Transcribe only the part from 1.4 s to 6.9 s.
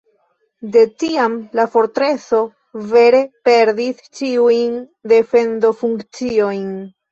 la fortreso vere perdis ĉiujn defendofunkciojn.